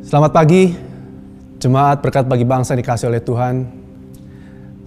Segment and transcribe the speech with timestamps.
[0.00, 0.72] Selamat pagi,
[1.60, 3.68] jemaat berkat bagi bangsa yang dikasih oleh Tuhan.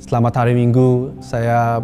[0.01, 1.77] Selamat hari Minggu, saya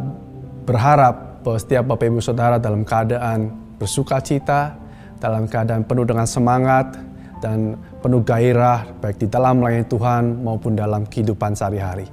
[0.66, 4.73] berharap bahwa setiap Bapak Ibu Saudara dalam keadaan bersuka cita,
[5.21, 6.98] dalam keadaan penuh dengan semangat,
[7.38, 12.09] dan penuh gairah baik di dalam melayani Tuhan maupun dalam kehidupan sehari-hari.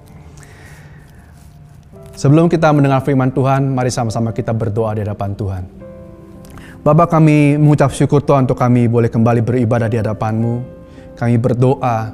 [2.13, 5.65] Sebelum kita mendengar firman Tuhan, mari sama-sama kita berdoa di hadapan Tuhan.
[6.85, 10.76] Bapak kami mengucap syukur Tuhan untuk kami boleh kembali beribadah di hadapan-Mu.
[11.17, 12.13] Kami berdoa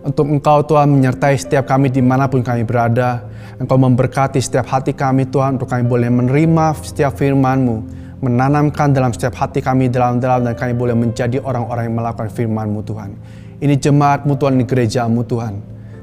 [0.00, 3.24] untuk Engkau Tuhan menyertai setiap kami di mana pun kami berada.
[3.60, 8.00] Engkau memberkati setiap hati kami Tuhan untuk kami boleh menerima setiap firman-Mu.
[8.20, 13.10] Menanamkan dalam setiap hati kami dalam-dalam dan kami boleh menjadi orang-orang yang melakukan firman-Mu Tuhan.
[13.60, 15.54] Ini jemaat-Mu Tuhan, ini gereja-Mu Tuhan.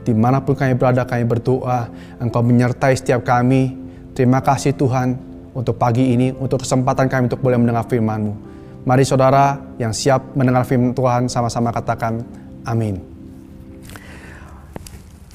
[0.05, 1.89] Di mana pun kami berada kami berdoa,
[2.21, 3.73] Engkau menyertai setiap kami.
[4.13, 5.17] Terima kasih Tuhan
[5.53, 8.46] untuk pagi ini, untuk kesempatan kami untuk boleh mendengar firman-Mu.
[8.87, 12.23] Mari saudara yang siap mendengar firman Tuhan sama-sama katakan
[12.63, 13.03] amin.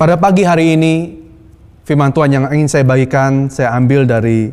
[0.01, 1.21] Pada pagi hari ini
[1.85, 4.49] firman Tuhan yang ingin saya bagikan saya ambil dari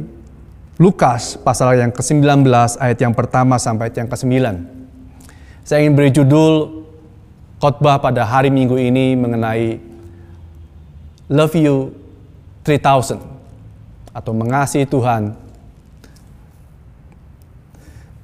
[0.76, 2.44] Lukas pasal yang ke-19
[2.76, 4.36] ayat yang pertama sampai ayat yang ke-9.
[5.64, 6.84] Saya ingin beri judul
[7.64, 9.80] khotbah pada hari Minggu ini mengenai
[11.32, 11.96] Love You
[12.68, 13.16] 3000
[14.12, 15.49] atau mengasihi Tuhan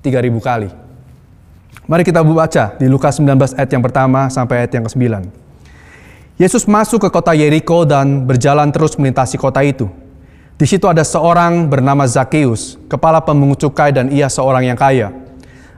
[0.06, 0.70] 3000 kali.
[1.90, 5.06] Mari kita baca di Lukas 19 ayat yang pertama sampai ayat yang ke-9.
[6.38, 9.90] Yesus masuk ke kota Yeriko dan berjalan terus melintasi kota itu.
[10.56, 15.12] Di situ ada seorang bernama Zakheus, kepala pemungut cukai dan ia seorang yang kaya.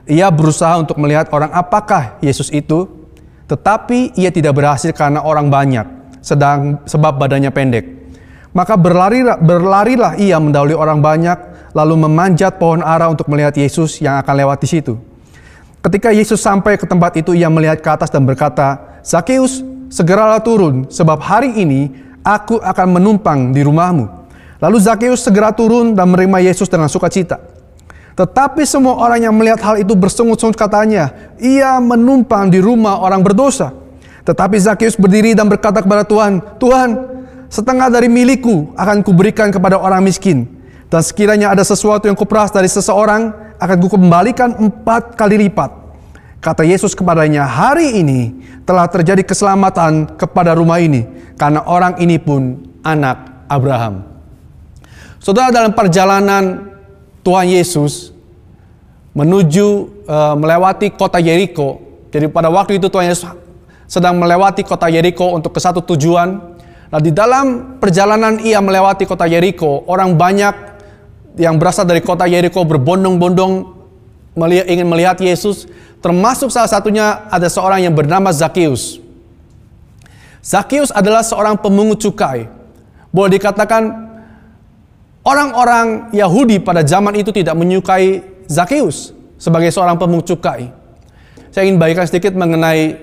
[0.08, 2.88] Ia berusaha untuk melihat orang apakah Yesus itu,
[3.50, 5.84] tetapi ia tidak berhasil karena orang banyak,
[6.24, 7.84] sedang sebab badannya pendek.
[8.56, 11.38] Maka berlarilah, berlarilah ia mendahului orang banyak,
[11.72, 14.94] lalu memanjat pohon ara untuk melihat Yesus yang akan lewat di situ.
[15.78, 20.90] Ketika Yesus sampai ke tempat itu, ia melihat ke atas dan berkata, Zakheus, segeralah turun,
[20.90, 21.94] sebab hari ini
[22.26, 24.04] aku akan menumpang di rumahmu.
[24.58, 27.38] Lalu Zakheus segera turun dan menerima Yesus dengan sukacita.
[28.18, 33.70] Tetapi semua orang yang melihat hal itu bersungut-sungut katanya, ia menumpang di rumah orang berdosa.
[34.26, 36.88] Tetapi Zakheus berdiri dan berkata kepada Tuhan, Tuhan,
[37.46, 40.57] setengah dari milikku akan kuberikan kepada orang miskin.
[40.88, 45.68] Dan sekiranya ada sesuatu yang kuperas dari seseorang, akan kukembalikan empat kali lipat.
[46.40, 48.32] Kata Yesus kepadanya, hari ini
[48.64, 51.04] telah terjadi keselamatan kepada rumah ini,
[51.36, 54.06] karena orang ini pun anak Abraham.
[55.18, 56.72] Saudara dalam perjalanan
[57.26, 58.14] Tuhan Yesus
[59.12, 59.66] menuju
[60.06, 61.82] uh, melewati kota Yeriko.
[62.08, 63.26] Jadi pada waktu itu Tuhan Yesus
[63.90, 66.38] sedang melewati kota Yeriko untuk ke satu tujuan.
[66.88, 70.67] Nah di dalam perjalanan ia melewati kota Yeriko, orang banyak
[71.38, 73.78] yang berasal dari kota Yeriko berbondong-bondong
[74.66, 75.70] ingin melihat Yesus,
[76.02, 78.98] termasuk salah satunya ada seorang yang bernama Zakheus.
[80.42, 82.50] Zakheus adalah seorang pemungut cukai.
[83.14, 84.10] Boleh dikatakan
[85.26, 90.70] orang-orang Yahudi pada zaman itu tidak menyukai Zakheus sebagai seorang pemungut cukai.
[91.54, 92.98] Saya ingin bagikan sedikit mengenai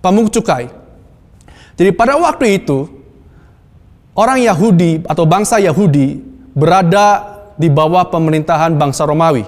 [0.00, 0.72] pemungut cukai.
[1.78, 2.90] Jadi pada waktu itu
[4.18, 6.18] orang Yahudi atau bangsa Yahudi
[6.58, 9.42] berada di bawah pemerintahan bangsa Romawi.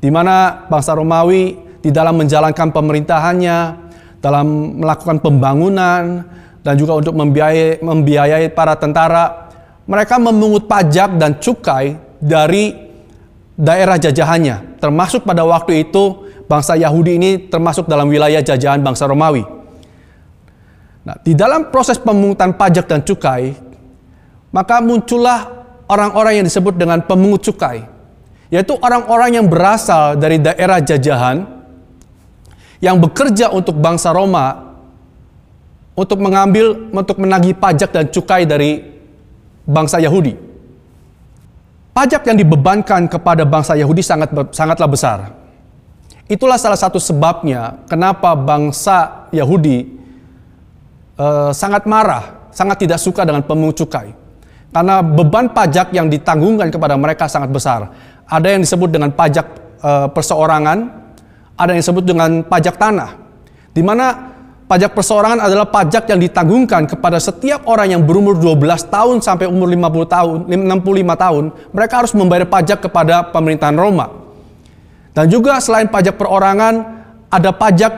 [0.00, 1.54] Di mana bangsa Romawi
[1.84, 3.58] di dalam menjalankan pemerintahannya,
[4.24, 6.24] dalam melakukan pembangunan,
[6.64, 9.52] dan juga untuk membiayai, membiayai para tentara,
[9.84, 12.72] mereka memungut pajak dan cukai dari
[13.56, 14.80] daerah jajahannya.
[14.80, 19.44] Termasuk pada waktu itu bangsa Yahudi ini termasuk dalam wilayah jajahan bangsa Romawi.
[21.00, 23.56] Nah, di dalam proses pemungutan pajak dan cukai,
[24.52, 25.59] maka muncullah
[25.90, 27.82] orang-orang yang disebut dengan pemungut cukai,
[28.54, 31.42] yaitu orang-orang yang berasal dari daerah jajahan
[32.78, 34.70] yang bekerja untuk bangsa Roma
[35.98, 38.80] untuk mengambil untuk menagih pajak dan cukai dari
[39.66, 40.38] bangsa Yahudi.
[41.90, 45.18] Pajak yang dibebankan kepada bangsa Yahudi sangat sangatlah besar.
[46.30, 49.98] Itulah salah satu sebabnya kenapa bangsa Yahudi
[51.18, 54.19] uh, sangat marah, sangat tidak suka dengan pemungut cukai.
[54.70, 57.90] Karena beban pajak yang ditanggungkan kepada mereka sangat besar.
[58.30, 59.46] Ada yang disebut dengan pajak
[59.82, 60.78] e, perseorangan,
[61.58, 63.18] ada yang disebut dengan pajak tanah.
[63.74, 64.30] Di mana
[64.70, 69.66] pajak perseorangan adalah pajak yang ditanggungkan kepada setiap orang yang berumur 12 tahun sampai umur
[69.66, 71.44] 50 tahun, 65 tahun,
[71.74, 74.06] mereka harus membayar pajak kepada pemerintahan Roma.
[75.10, 77.92] Dan juga selain pajak perorangan, ada pajak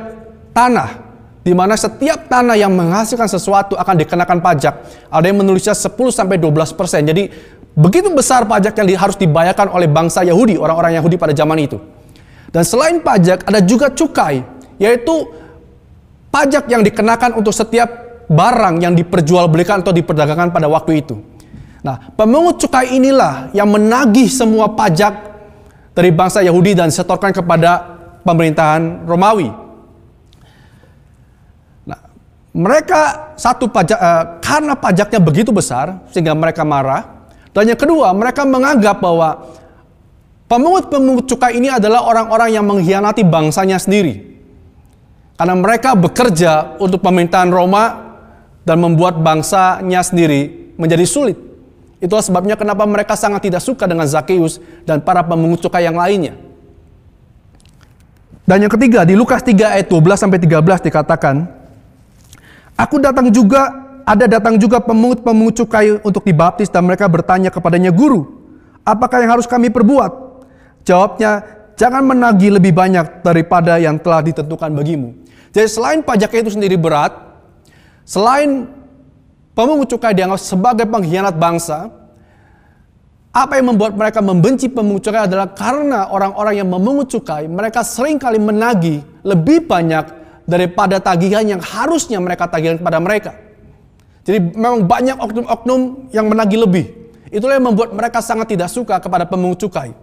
[0.56, 1.12] tanah
[1.43, 4.75] di mana setiap tanah yang menghasilkan sesuatu akan dikenakan pajak.
[5.11, 7.03] Ada yang menulisnya 10 sampai 12 persen.
[7.03, 7.27] Jadi
[7.75, 11.83] begitu besar pajak yang harus dibayarkan oleh bangsa Yahudi, orang-orang Yahudi pada zaman itu.
[12.55, 14.47] Dan selain pajak ada juga cukai,
[14.79, 15.27] yaitu
[16.31, 17.91] pajak yang dikenakan untuk setiap
[18.31, 21.19] barang yang diperjualbelikan atau diperdagangkan pada waktu itu.
[21.83, 25.35] Nah, pemungut cukai inilah yang menagih semua pajak
[25.93, 29.62] dari bangsa Yahudi dan setorkan kepada pemerintahan Romawi.
[32.52, 37.25] Mereka satu pajak uh, karena pajaknya begitu besar sehingga mereka marah.
[37.52, 39.49] Dan yang kedua, mereka menganggap bahwa
[40.52, 44.37] pemungut-pemungut cukai ini adalah orang-orang yang mengkhianati bangsanya sendiri.
[45.40, 48.12] Karena mereka bekerja untuk pemerintahan Roma
[48.69, 51.40] dan membuat bangsanya sendiri menjadi sulit.
[52.05, 56.37] Itulah sebabnya kenapa mereka sangat tidak suka dengan Zakheus dan para pemungut cukai yang lainnya.
[58.43, 61.62] Dan yang ketiga di Lukas 3 ayat 12 sampai 13 dikatakan,
[62.76, 63.69] Aku datang juga,
[64.08, 68.26] ada datang juga pemungut-pemungut cukai untuk dibaptis dan mereka bertanya kepadanya, Guru,
[68.82, 70.12] apakah yang harus kami perbuat?
[70.82, 71.44] Jawabnya,
[71.76, 75.14] jangan menagih lebih banyak daripada yang telah ditentukan bagimu.
[75.52, 77.12] Jadi selain pajaknya itu sendiri berat,
[78.08, 78.66] selain
[79.52, 81.92] pemungut cukai dianggap sebagai pengkhianat bangsa,
[83.32, 88.16] apa yang membuat mereka membenci pemungut cukai adalah karena orang-orang yang memungut cukai, mereka sering
[88.16, 93.33] kali menagih lebih banyak daripada tagihan yang harusnya mereka tagihkan kepada mereka.
[94.23, 96.87] Jadi memang banyak oknum-oknum yang menagih lebih.
[97.33, 99.97] Itulah yang membuat mereka sangat tidak suka kepada pemungut cukai.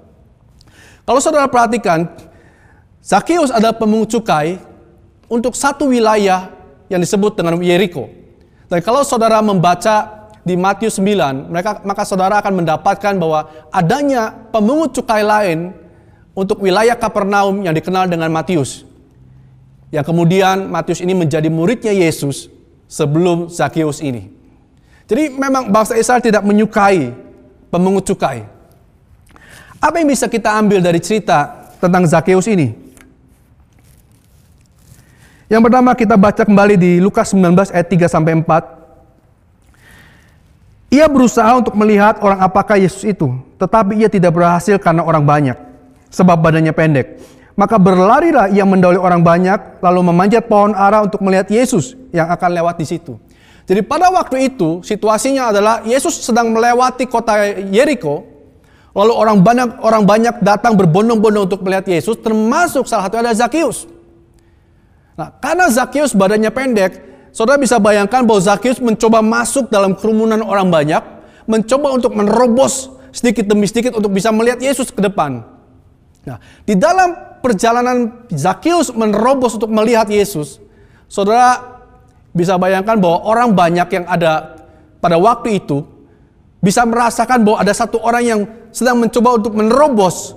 [1.07, 2.09] Kalau saudara perhatikan,
[2.99, 4.59] Zakheus adalah pemungut cukai
[5.31, 6.51] untuk satu wilayah
[6.91, 8.09] yang disebut dengan Yeriko.
[8.67, 14.97] Dan kalau saudara membaca di Matius 9, mereka, maka saudara akan mendapatkan bahwa adanya pemungut
[14.97, 15.73] cukai lain
[16.33, 18.88] untuk wilayah Kapernaum yang dikenal dengan Matius.
[19.89, 22.45] Yang kemudian Matius ini menjadi muridnya Yesus
[22.85, 24.29] sebelum Zakheus ini.
[25.09, 27.09] Jadi memang bangsa Israel tidak menyukai
[27.73, 28.45] pemungut cukai.
[29.81, 32.77] Apa yang bisa kita ambil dari cerita tentang Zakheus ini?
[35.49, 40.93] Yang pertama kita baca kembali di Lukas 19 ayat 3 sampai 4.
[40.93, 45.57] Ia berusaha untuk melihat orang apakah Yesus itu, tetapi ia tidak berhasil karena orang banyak,
[46.13, 47.17] sebab badannya pendek.
[47.57, 52.49] Maka berlarilah ia mendahului orang banyak, lalu memanjat pohon ara untuk melihat Yesus yang akan
[52.55, 53.19] lewat di situ.
[53.69, 57.37] Jadi pada waktu itu situasinya adalah Yesus sedang melewati kota
[57.69, 58.25] Yeriko,
[58.97, 63.85] lalu orang banyak orang banyak datang berbondong-bondong untuk melihat Yesus, termasuk salah satu ada Zakheus.
[65.13, 66.91] Nah, karena Zakheus badannya pendek,
[67.29, 71.03] saudara bisa bayangkan bahwa Zakheus mencoba masuk dalam kerumunan orang banyak,
[71.45, 75.45] mencoba untuk menerobos sedikit demi sedikit untuk bisa melihat Yesus ke depan.
[76.25, 80.59] Nah, di dalam perjalanan Zakheus menerobos untuk melihat Yesus,
[81.09, 81.81] saudara
[82.35, 84.61] bisa bayangkan bahwa orang banyak yang ada
[84.99, 85.83] pada waktu itu
[86.59, 90.35] bisa merasakan bahwa ada satu orang yang sedang mencoba untuk menerobos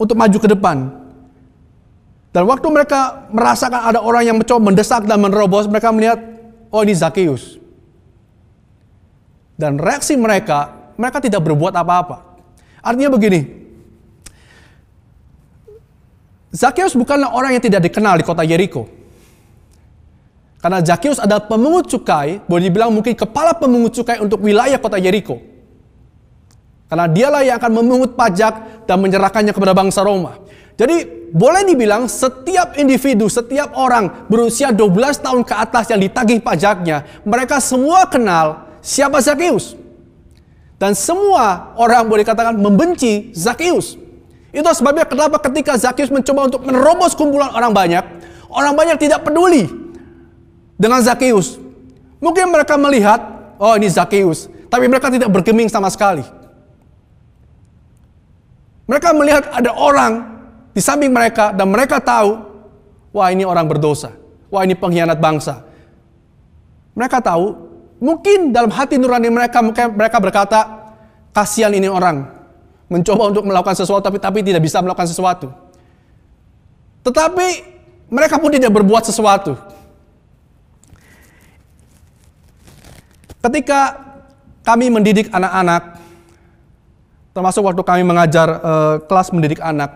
[0.00, 0.76] untuk maju ke depan.
[2.34, 6.18] Dan waktu mereka merasakan ada orang yang mencoba mendesak dan menerobos, mereka melihat,
[6.74, 7.62] oh ini Zakheus.
[9.54, 12.26] Dan reaksi mereka, mereka tidak berbuat apa-apa.
[12.82, 13.63] Artinya begini,
[16.54, 18.86] Zakheus bukanlah orang yang tidak dikenal di kota Yeriko.
[20.62, 25.42] Karena Zakheus adalah pemungut cukai, boleh dibilang mungkin kepala pemungut cukai untuk wilayah kota Yeriko.
[26.86, 30.38] Karena dialah yang akan memungut pajak dan menyerahkannya kepada bangsa Roma.
[30.78, 37.02] Jadi boleh dibilang setiap individu, setiap orang berusia 12 tahun ke atas yang ditagih pajaknya,
[37.26, 39.74] mereka semua kenal siapa Zakheus.
[40.78, 44.03] Dan semua orang boleh katakan membenci Zakheus.
[44.54, 48.04] Itu sebabnya kenapa ketika Zakheus mencoba untuk menerobos kumpulan orang banyak,
[48.46, 49.66] orang banyak tidak peduli
[50.78, 51.58] dengan Zakheus.
[52.22, 53.18] Mungkin mereka melihat,
[53.58, 56.22] oh ini Zakheus, tapi mereka tidak bergeming sama sekali.
[58.86, 60.22] Mereka melihat ada orang
[60.70, 62.38] di samping mereka dan mereka tahu,
[63.10, 64.14] wah ini orang berdosa,
[64.54, 65.66] wah ini pengkhianat bangsa.
[66.94, 67.58] Mereka tahu,
[67.98, 69.58] mungkin dalam hati nurani mereka
[69.90, 70.60] mereka berkata,
[71.34, 72.33] kasihan ini orang
[72.88, 75.48] mencoba untuk melakukan sesuatu tapi tapi tidak bisa melakukan sesuatu.
[77.04, 77.48] Tetapi
[78.08, 79.56] mereka pun tidak berbuat sesuatu.
[83.44, 84.00] Ketika
[84.64, 86.00] kami mendidik anak-anak,
[87.36, 89.92] termasuk waktu kami mengajar uh, kelas mendidik anak,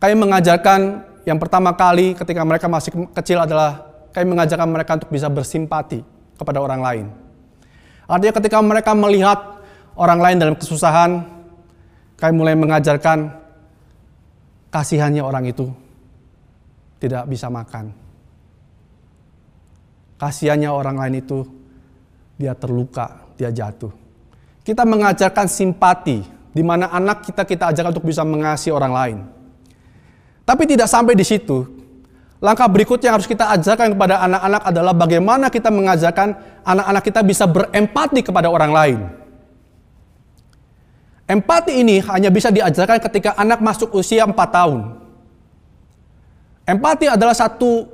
[0.00, 3.84] kami mengajarkan yang pertama kali ketika mereka masih kecil adalah
[4.16, 6.00] kami mengajarkan mereka untuk bisa bersimpati
[6.40, 7.06] kepada orang lain.
[8.08, 9.60] Artinya ketika mereka melihat
[9.92, 11.28] orang lain dalam kesusahan,
[12.18, 13.30] kami mulai mengajarkan
[14.74, 15.70] kasihannya orang itu
[16.98, 17.94] tidak bisa makan.
[20.18, 21.46] Kasihannya orang lain itu
[22.34, 23.94] dia terluka, dia jatuh.
[24.66, 29.18] Kita mengajarkan simpati di mana anak kita kita ajarkan untuk bisa mengasihi orang lain.
[30.42, 31.62] Tapi tidak sampai di situ.
[32.42, 36.28] Langkah berikutnya yang harus kita ajarkan kepada anak-anak adalah bagaimana kita mengajarkan
[36.66, 38.98] anak-anak kita bisa berempati kepada orang lain.
[41.28, 44.96] Empati ini hanya bisa diajarkan ketika anak masuk usia 4 tahun.
[46.64, 47.84] Empati adalah satu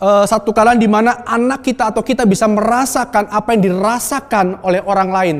[0.00, 4.80] uh, satu kalian di mana anak kita atau kita bisa merasakan apa yang dirasakan oleh
[4.88, 5.36] orang lain.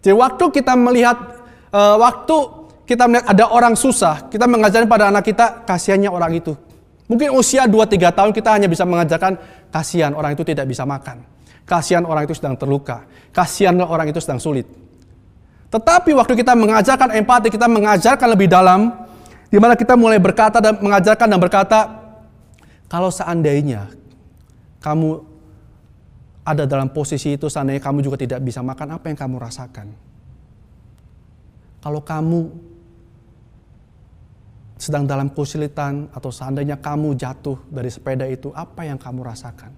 [0.00, 1.44] Jadi waktu kita melihat
[1.76, 2.36] uh, waktu
[2.88, 6.56] kita melihat ada orang susah, kita mengajarkan pada anak kita, kasihannya orang itu.
[7.04, 9.36] Mungkin usia 2-3 tahun kita hanya bisa mengajarkan,
[9.68, 11.20] kasihan orang itu tidak bisa makan.
[11.68, 13.04] Kasihan orang itu sedang terluka.
[13.30, 14.66] Kasihan orang itu sedang sulit.
[15.70, 18.90] Tetapi waktu kita mengajarkan empati, kita mengajarkan lebih dalam,
[19.46, 21.80] di mana kita mulai berkata dan mengajarkan dan berkata,
[22.90, 23.86] kalau seandainya
[24.82, 25.22] kamu
[26.42, 29.94] ada dalam posisi itu, seandainya kamu juga tidak bisa makan, apa yang kamu rasakan?
[31.80, 32.50] Kalau kamu
[34.74, 39.70] sedang dalam kesulitan atau seandainya kamu jatuh dari sepeda itu, apa yang kamu rasakan?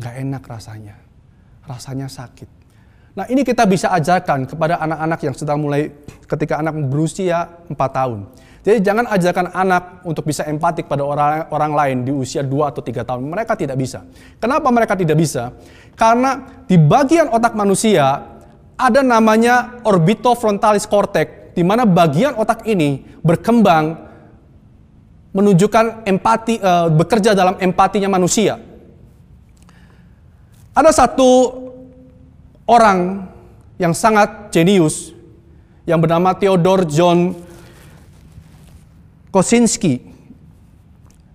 [0.00, 0.96] Gak enak rasanya.
[1.68, 2.59] Rasanya sakit.
[3.10, 5.90] Nah ini kita bisa ajarkan kepada anak-anak yang sedang mulai
[6.30, 8.30] ketika anak berusia 4 tahun.
[8.60, 12.84] Jadi jangan ajarkan anak untuk bisa empatik pada orang orang lain di usia 2 atau
[12.84, 13.24] 3 tahun.
[13.24, 14.04] Mereka tidak bisa.
[14.36, 15.50] Kenapa mereka tidak bisa?
[15.96, 18.20] Karena di bagian otak manusia
[18.76, 24.08] ada namanya orbitofrontalis cortex di mana bagian otak ini berkembang
[25.30, 28.58] menunjukkan empati, uh, bekerja dalam empatinya manusia.
[30.74, 31.30] Ada satu
[32.70, 33.26] orang
[33.82, 35.10] yang sangat jenius
[35.82, 37.34] yang bernama Theodore John
[39.34, 39.98] Kosinski.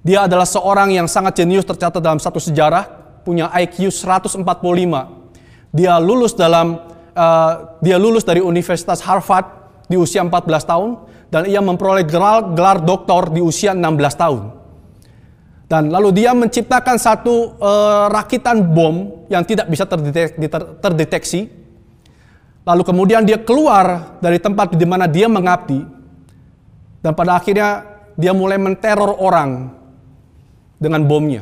[0.05, 2.87] Dia adalah seorang yang sangat jenius tercatat dalam satu sejarah,
[3.27, 4.39] punya IQ 145.
[5.75, 6.79] Dia lulus dalam
[7.11, 9.49] uh, dia lulus dari Universitas Harvard
[9.91, 10.31] di usia 14
[10.71, 10.89] tahun
[11.33, 13.81] dan ia memperoleh gelar, gelar doktor di usia 16
[14.15, 14.64] tahun.
[15.65, 19.89] Dan lalu dia menciptakan satu uh, rakitan bom yang tidak bisa
[20.81, 21.49] terdeteksi.
[22.65, 25.81] Lalu kemudian dia keluar dari tempat di mana dia mengabdi.
[27.01, 27.81] Dan pada akhirnya
[28.13, 29.73] dia mulai menteror orang
[30.77, 31.41] dengan bomnya.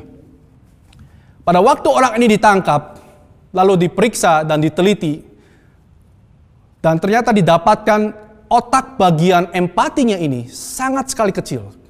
[1.43, 3.03] Pada waktu orang ini ditangkap,
[3.51, 5.19] lalu diperiksa dan diteliti,
[6.79, 8.15] dan ternyata didapatkan
[8.47, 11.82] otak bagian empatinya ini sangat sekali kecil.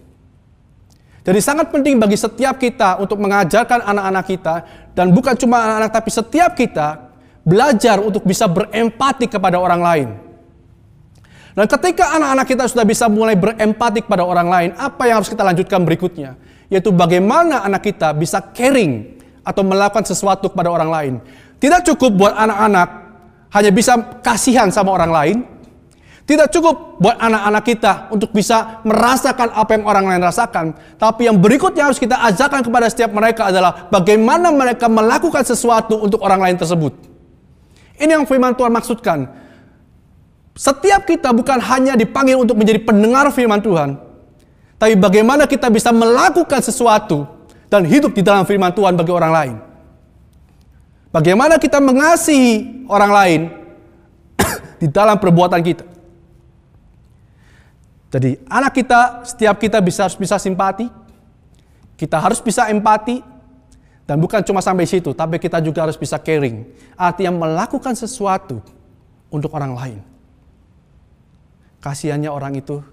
[1.23, 4.55] Jadi sangat penting bagi setiap kita untuk mengajarkan anak-anak kita
[4.91, 7.15] dan bukan cuma anak-anak tapi setiap kita
[7.47, 10.09] belajar untuk bisa berempati kepada orang lain.
[11.53, 15.45] Dan ketika anak-anak kita sudah bisa mulai berempati kepada orang lain, apa yang harus kita
[15.45, 16.35] lanjutkan berikutnya?
[16.67, 21.13] Yaitu bagaimana anak kita bisa caring atau melakukan sesuatu kepada orang lain.
[21.61, 22.89] Tidak cukup buat anak-anak
[23.53, 23.93] hanya bisa
[24.25, 25.37] kasihan sama orang lain,
[26.23, 30.65] tidak cukup buat anak-anak kita untuk bisa merasakan apa yang orang lain rasakan.
[30.95, 36.23] Tapi yang berikutnya harus kita ajarkan kepada setiap mereka adalah bagaimana mereka melakukan sesuatu untuk
[36.23, 36.95] orang lain tersebut.
[37.99, 39.27] Ini yang firman Tuhan maksudkan.
[40.55, 43.99] Setiap kita bukan hanya dipanggil untuk menjadi pendengar firman Tuhan.
[44.79, 47.27] Tapi bagaimana kita bisa melakukan sesuatu
[47.67, 49.55] dan hidup di dalam firman Tuhan bagi orang lain.
[51.11, 53.41] Bagaimana kita mengasihi orang lain
[54.81, 55.92] di dalam perbuatan kita.
[58.13, 60.85] Jadi anak kita, setiap kita bisa harus bisa simpati,
[61.97, 63.25] kita harus bisa empati,
[64.05, 66.61] dan bukan cuma sampai situ, tapi kita juga harus bisa caring.
[66.93, 68.61] Artinya melakukan sesuatu
[69.33, 69.99] untuk orang lain.
[71.81, 72.85] Kasihannya orang itu,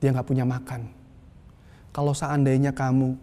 [0.00, 0.88] dia nggak punya makan.
[1.92, 3.20] Kalau seandainya kamu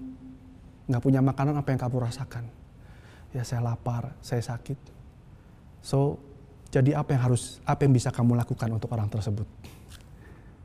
[0.86, 2.46] nggak punya makanan, apa yang kamu rasakan?
[3.34, 4.78] Ya saya lapar, saya sakit.
[5.82, 6.22] So,
[6.70, 9.50] jadi apa yang harus, apa yang bisa kamu lakukan untuk orang tersebut?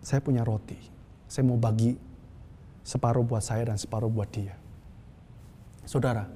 [0.02, 0.76] Saya punya roti.
[1.30, 1.96] Saya mau bagi
[2.82, 4.58] separuh buat saya dan separuh buat dia.
[5.86, 6.26] Saudara,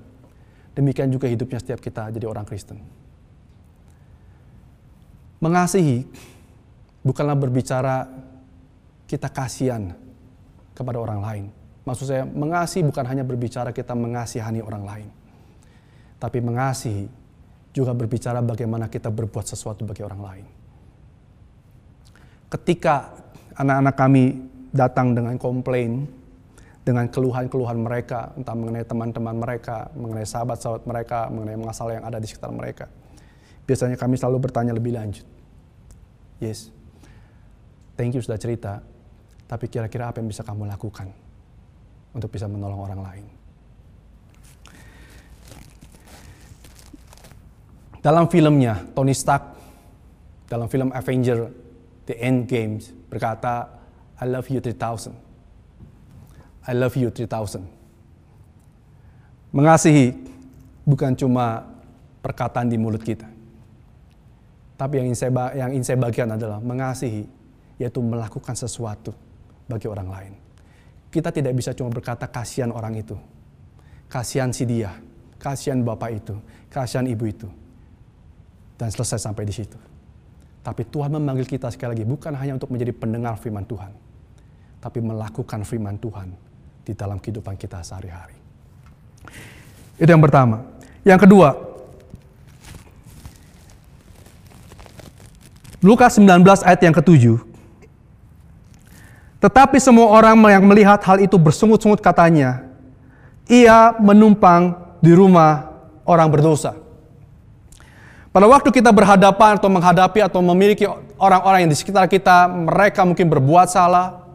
[0.73, 2.81] demikian juga hidupnya setiap kita jadi orang Kristen.
[5.43, 6.07] Mengasihi
[7.05, 8.09] bukanlah berbicara
[9.05, 9.93] kita kasihan
[10.73, 11.45] kepada orang lain.
[11.87, 15.09] Maksud saya, mengasihi bukan hanya berbicara kita mengasihani orang lain.
[16.19, 17.07] Tapi mengasihi
[17.71, 20.47] juga berbicara bagaimana kita berbuat sesuatu bagi orang lain.
[22.49, 23.26] Ketika
[23.57, 24.25] anak-anak kami
[24.73, 26.05] datang dengan komplain,
[26.85, 32.29] dengan keluhan-keluhan mereka, entah mengenai teman-teman mereka, mengenai sahabat-sahabat mereka, mengenai masalah yang ada di
[32.29, 32.87] sekitar mereka.
[33.67, 35.27] Biasanya kami selalu bertanya lebih lanjut.
[36.39, 36.71] Yes,
[37.99, 38.85] thank you sudah cerita,
[39.49, 41.11] tapi kira-kira apa yang bisa kamu lakukan
[42.13, 43.27] untuk bisa menolong orang lain?
[48.05, 49.59] Dalam filmnya, Tony Stark,
[50.47, 51.66] dalam film Avenger
[52.07, 53.69] The End Games, berkata,
[54.17, 55.13] I love you 3000.
[56.67, 57.63] I love you 3000.
[59.55, 60.15] Mengasihi
[60.87, 61.67] bukan cuma
[62.23, 63.27] perkataan di mulut kita.
[64.77, 67.25] Tapi yang ingin saya, yang ingin saya bagikan adalah mengasihi,
[67.81, 69.15] yaitu melakukan sesuatu
[69.67, 70.33] bagi orang lain.
[71.09, 73.17] Kita tidak bisa cuma berkata kasihan orang itu.
[74.07, 74.93] Kasihan si dia,
[75.41, 76.35] kasihan bapak itu,
[76.69, 77.49] kasihan ibu itu.
[78.77, 79.96] Dan selesai sampai di situ.
[80.67, 83.95] Tapi Tuhan memanggil kita sekali lagi bukan hanya untuk menjadi pendengar firman Tuhan,
[84.83, 86.35] tapi melakukan firman Tuhan
[86.83, 88.35] di dalam kehidupan kita sehari-hari.
[89.95, 90.67] Itu yang pertama.
[91.07, 91.55] Yang kedua,
[95.87, 97.39] Lukas 19 ayat yang ketujuh.
[99.39, 102.67] Tetapi semua orang yang melihat hal itu bersungut-sungut katanya,
[103.47, 105.71] ia menumpang di rumah
[106.03, 106.86] orang berdosa.
[108.37, 110.85] Pada waktu kita berhadapan atau menghadapi atau memiliki
[111.17, 114.29] orang-orang yang di sekitar kita, mereka mungkin berbuat salah.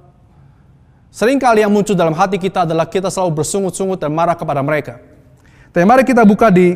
[1.14, 4.98] Seringkali yang muncul dalam hati kita adalah kita selalu bersungut-sungut dan marah kepada mereka.
[5.70, 6.74] Tapi mari kita buka di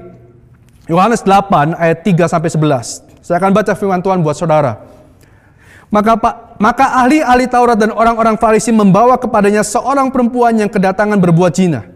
[0.86, 3.26] Yohanes 8 ayat 3 sampai 11.
[3.26, 4.86] Saya akan baca firman Tuhan buat saudara.
[5.90, 11.58] Maka Pak, maka ahli-ahli Taurat dan orang-orang Farisi membawa kepadanya seorang perempuan yang kedatangan berbuat
[11.58, 11.90] zina.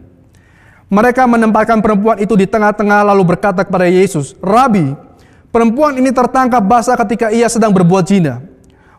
[0.90, 5.09] Mereka menempatkan perempuan itu di tengah-tengah lalu berkata kepada Yesus, "Rabi,
[5.50, 8.42] perempuan ini tertangkap basah ketika ia sedang berbuat zina.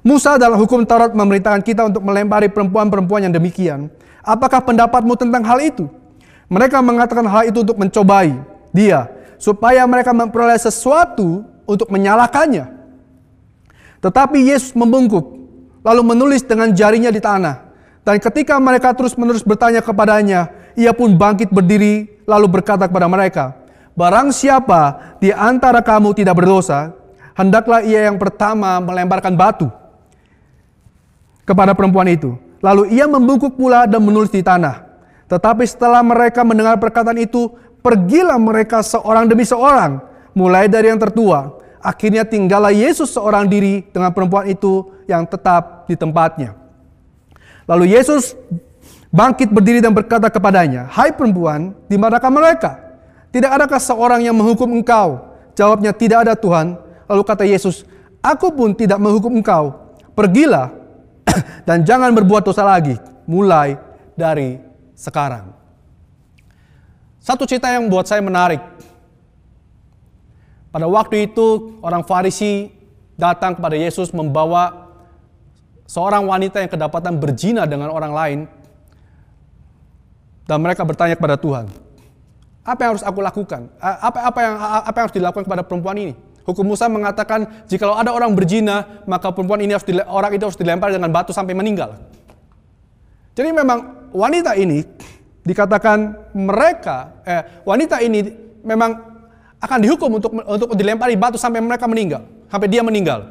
[0.00, 3.92] Musa dalam hukum Taurat memerintahkan kita untuk melempari perempuan-perempuan yang demikian.
[4.24, 5.88] Apakah pendapatmu tentang hal itu?"
[6.50, 8.34] Mereka mengatakan hal itu untuk mencobai
[8.74, 9.06] dia,
[9.38, 12.66] supaya mereka memperoleh sesuatu untuk menyalahkannya.
[14.02, 15.36] Tetapi Yesus membungkuk,
[15.86, 17.70] lalu menulis dengan jarinya di tanah.
[18.00, 23.59] Dan ketika mereka terus-menerus bertanya kepadanya, ia pun bangkit berdiri, lalu berkata kepada mereka,
[23.98, 26.94] Barang siapa di antara kamu tidak berdosa,
[27.34, 29.68] hendaklah ia yang pertama melemparkan batu
[31.44, 32.38] kepada perempuan itu.
[32.60, 34.84] Lalu ia membungkuk pula dan menulis di tanah.
[35.26, 37.50] Tetapi setelah mereka mendengar perkataan itu,
[37.80, 40.02] pergilah mereka seorang demi seorang,
[40.36, 41.56] mulai dari yang tertua.
[41.80, 46.52] Akhirnya tinggallah Yesus seorang diri dengan perempuan itu yang tetap di tempatnya.
[47.64, 48.36] Lalu Yesus
[49.08, 52.89] bangkit berdiri dan berkata kepadanya, Hai perempuan, di manakah mereka?
[53.30, 55.30] Tidak adakah seorang yang menghukum engkau?
[55.54, 56.74] Jawabnya, tidak ada Tuhan.
[57.06, 57.86] Lalu kata Yesus,
[58.20, 59.96] Aku pun tidak menghukum engkau.
[60.12, 60.68] Pergilah
[61.68, 63.80] dan jangan berbuat dosa lagi, mulai
[64.12, 64.60] dari
[64.92, 65.56] sekarang.
[67.20, 68.60] Satu cerita yang buat saya menarik.
[70.68, 72.70] Pada waktu itu orang Farisi
[73.16, 74.92] datang kepada Yesus membawa
[75.88, 78.40] seorang wanita yang kedapatan berzina dengan orang lain.
[80.44, 81.70] Dan mereka bertanya kepada Tuhan,
[82.60, 83.72] apa yang harus aku lakukan?
[83.80, 86.12] Apa, apa, yang, apa yang harus dilakukan kepada perempuan ini?
[86.44, 90.90] Hukum Musa mengatakan jika ada orang berzina, maka perempuan ini harus orang itu harus dilempar
[90.90, 92.00] dengan batu sampai meninggal.
[93.36, 94.82] Jadi memang wanita ini
[95.46, 98.20] dikatakan mereka eh, wanita ini
[98.66, 98.90] memang
[99.60, 103.28] akan dihukum untuk untuk dilempari batu sampai mereka meninggal, sampai dia meninggal.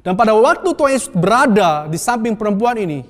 [0.00, 3.04] Dan pada waktu Tuhan Yesus berada di samping perempuan ini,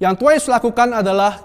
[0.00, 1.38] yang Tuhan Yesus lakukan adalah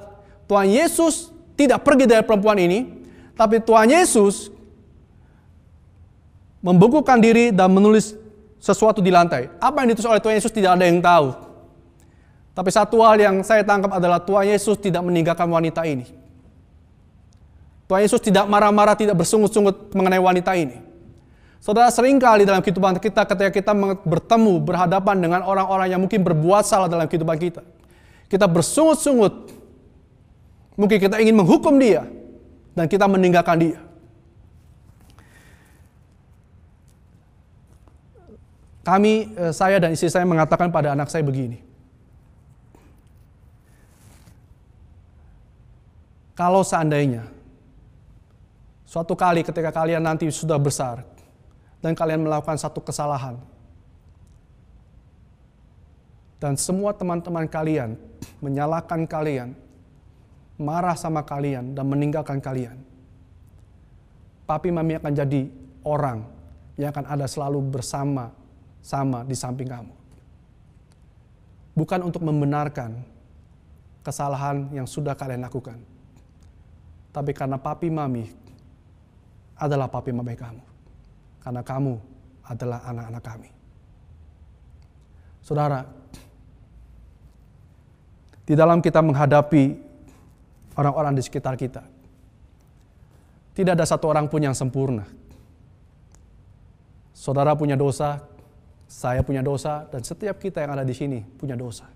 [0.48, 2.86] Tuhan Yesus tidak pergi dari perempuan ini,
[3.34, 4.54] tapi Tuhan Yesus
[6.62, 8.14] membungkukkan diri dan menulis
[8.62, 9.50] sesuatu di lantai.
[9.58, 11.34] Apa yang ditulis oleh Tuhan Yesus tidak ada yang tahu.
[12.58, 16.10] Tapi satu hal yang saya tangkap adalah Tuhan Yesus tidak meninggalkan wanita ini.
[17.86, 20.84] Tuhan Yesus tidak marah-marah, tidak bersungut-sungut mengenai wanita ini.
[21.58, 23.72] Saudara sering kali dalam kehidupan kita ketika kita
[24.06, 27.62] bertemu, berhadapan dengan orang-orang yang mungkin berbuat salah dalam kehidupan kita.
[28.28, 29.57] Kita bersungut-sungut.
[30.78, 32.06] Mungkin kita ingin menghukum dia.
[32.78, 33.80] Dan kita meninggalkan dia.
[38.86, 41.60] Kami, eh, saya dan istri saya mengatakan pada anak saya begini.
[46.38, 47.26] Kalau seandainya
[48.86, 51.02] suatu kali ketika kalian nanti sudah besar
[51.82, 53.42] dan kalian melakukan satu kesalahan
[56.38, 57.98] dan semua teman-teman kalian
[58.46, 59.58] menyalahkan kalian,
[60.58, 62.78] marah sama kalian dan meninggalkan kalian.
[64.50, 65.42] Papi mami akan jadi
[65.86, 66.24] orang
[66.80, 68.32] yang akan ada selalu bersama
[68.82, 69.94] sama di samping kamu.
[71.78, 73.06] Bukan untuk membenarkan
[74.02, 75.78] kesalahan yang sudah kalian lakukan
[77.18, 78.30] tapi karena papi mami
[79.58, 80.62] adalah papi mami kamu.
[81.42, 81.98] Karena kamu
[82.46, 83.50] adalah anak-anak kami.
[85.42, 85.82] Saudara,
[88.46, 89.87] di dalam kita menghadapi
[90.78, 91.84] orang-orang di sekitar kita,
[93.58, 95.10] tidak ada satu orang pun yang sempurna.
[97.18, 98.22] Saudara punya dosa,
[98.86, 101.90] saya punya dosa, dan setiap kita yang ada di sini punya dosa.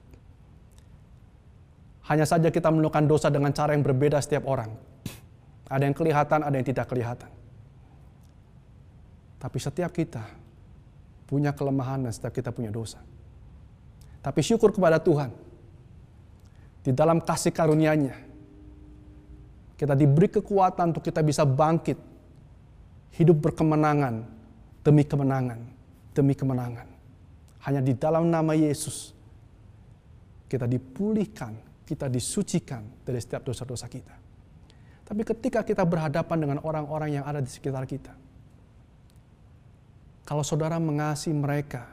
[2.09, 4.73] Hanya saja kita melakukan dosa dengan cara yang berbeda setiap orang.
[5.69, 7.29] Ada yang kelihatan, ada yang tidak kelihatan.
[9.37, 10.25] Tapi setiap kita
[11.29, 12.99] punya kelemahan dan setiap kita punya dosa.
[14.19, 15.29] Tapi syukur kepada Tuhan.
[16.81, 18.30] Di dalam kasih karunia-Nya,
[19.81, 21.97] kita diberi kekuatan untuk kita bisa bangkit,
[23.17, 24.21] hidup berkemenangan
[24.85, 25.57] demi kemenangan,
[26.13, 26.85] demi kemenangan.
[27.65, 29.09] Hanya di dalam nama Yesus,
[30.45, 34.13] kita dipulihkan, kita disucikan dari setiap dosa-dosa kita.
[35.01, 38.13] Tapi ketika kita berhadapan dengan orang-orang yang ada di sekitar kita,
[40.29, 41.89] kalau saudara mengasihi mereka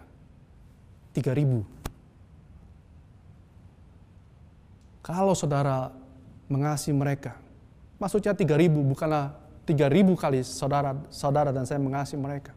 [1.17, 1.79] 3000
[5.09, 5.89] Kalau saudara
[6.53, 7.33] mengasihi mereka,
[7.99, 12.57] maksudnya 3000 bukanlah 3000 kali saudara saudara dan saya mengasihi mereka.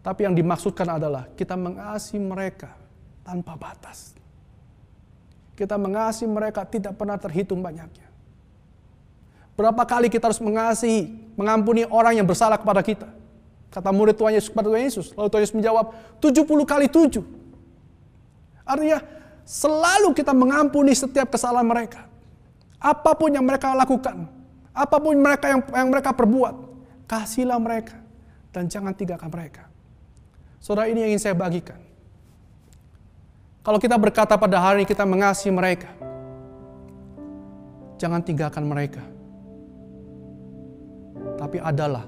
[0.00, 2.70] Tapi yang dimaksudkan adalah kita mengasihi mereka
[3.26, 4.14] tanpa batas.
[5.58, 8.06] Kita mengasihi mereka tidak pernah terhitung banyaknya.
[9.56, 13.08] Berapa kali kita harus mengasihi, mengampuni orang yang bersalah kepada kita.
[13.72, 15.06] Kata murid Tuhan Yesus kepada Tuhan Yesus.
[15.16, 15.84] Lalu Tuhan Yesus menjawab,
[16.20, 17.24] 70 kali 7.
[18.68, 18.98] Artinya
[19.48, 22.04] selalu kita mengampuni setiap kesalahan mereka.
[22.76, 24.28] Apa pun yang mereka lakukan,
[24.76, 26.54] apa pun mereka yang, yang mereka perbuat,
[27.08, 27.96] kasihlah mereka
[28.52, 29.64] dan jangan tinggalkan mereka.
[30.60, 31.80] Saudara ini yang ingin saya bagikan.
[33.64, 35.90] Kalau kita berkata pada hari ini kita mengasihi mereka,
[37.98, 39.02] jangan tinggalkan mereka.
[41.36, 42.04] Tapi adalah,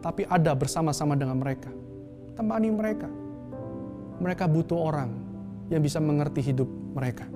[0.00, 1.70] tapi ada bersama-sama dengan mereka.
[2.34, 3.06] Temani mereka.
[4.18, 5.10] Mereka butuh orang
[5.70, 7.26] yang bisa mengerti hidup mereka.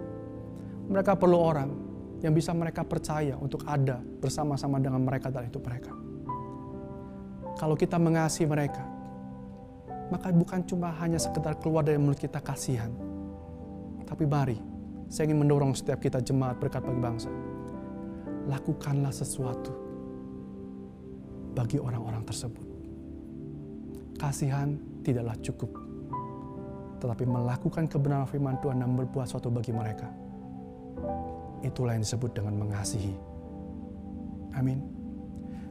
[0.89, 1.88] Mereka perlu orang
[2.23, 5.93] yang bisa mereka percaya untuk ada bersama-sama dengan mereka dalam hidup mereka.
[7.59, 8.83] Kalau kita mengasihi mereka,
[10.11, 12.91] maka bukan cuma hanya sekedar keluar dari mulut kita kasihan.
[14.07, 14.59] Tapi mari,
[15.11, 17.31] saya ingin mendorong setiap kita jemaat berkat bagi bangsa.
[18.47, 19.75] Lakukanlah sesuatu
[21.53, 22.67] bagi orang-orang tersebut.
[24.19, 25.89] Kasihan tidaklah cukup
[26.99, 30.11] tetapi melakukan kebenaran firman Tuhan dan berbuat sesuatu bagi mereka.
[31.63, 33.15] Itulah yang disebut dengan mengasihi.
[34.55, 34.83] Amin.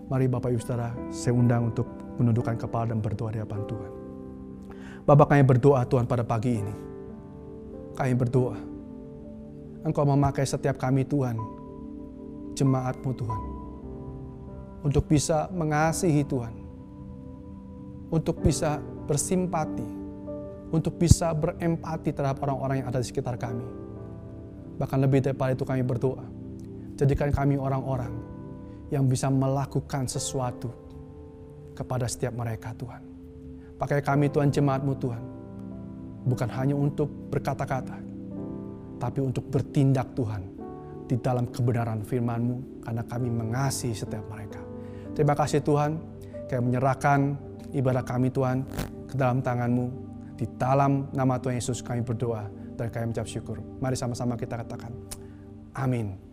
[0.07, 1.87] Mari Bapak Ibu Saudara, saya undang untuk
[2.19, 3.91] menundukkan kepala dan berdoa di hadapan Tuhan.
[5.03, 6.75] Bapak kami berdoa Tuhan pada pagi ini.
[7.95, 8.57] Kami berdoa.
[9.83, 11.35] Engkau memakai setiap kami Tuhan,
[12.55, 13.41] jemaatmu Tuhan.
[14.83, 16.55] Untuk bisa mengasihi Tuhan.
[18.07, 19.97] Untuk bisa bersimpati
[20.71, 23.63] untuk bisa berempati terhadap orang-orang yang ada di sekitar kami.
[24.77, 26.25] Bahkan lebih daripada itu kami berdoa.
[26.97, 28.13] Jadikan kami orang-orang
[28.93, 30.71] yang bisa melakukan sesuatu
[31.77, 33.01] kepada setiap mereka Tuhan.
[33.77, 35.23] Pakai kami Tuhan jemaatmu Tuhan.
[36.27, 37.97] Bukan hanya untuk berkata-kata,
[38.97, 40.43] tapi untuk bertindak Tuhan
[41.07, 44.59] di dalam kebenaran firman-Mu karena kami mengasihi setiap mereka.
[45.15, 45.95] Terima kasih Tuhan,
[46.51, 47.19] kami menyerahkan
[47.71, 48.65] ibadah kami Tuhan
[49.07, 49.85] ke dalam tangan-Mu
[50.35, 52.45] di dalam nama Tuhan Yesus kami berdoa
[52.77, 53.57] dan kami mengucap syukur.
[53.81, 54.93] Mari sama-sama kita katakan,
[55.73, 56.26] amin.